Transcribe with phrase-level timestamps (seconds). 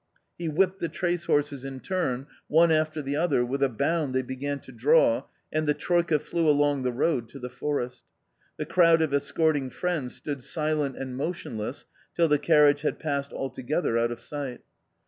[0.39, 4.23] He whipped the trace horses in turn one after the other, with a bound they
[4.23, 8.01] began to draw and the troika flew along the road to the forest.
[8.57, 11.85] The crowd of escorting friends stood silent and motionless
[12.15, 14.61] till the carriage had passed altogether out of sight.